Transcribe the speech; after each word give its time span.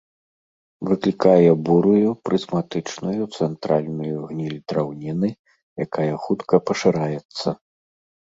Выклікае 0.91 1.49
бурую, 1.67 2.09
прызматычную, 2.29 3.23
цэнтральную 3.35 4.17
гніль 4.31 4.57
драўніны, 4.73 5.29
якая 5.87 6.09
хутка 6.23 6.55
пашыраецца. 6.71 7.47